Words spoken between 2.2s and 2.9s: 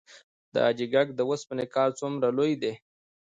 لوی دی؟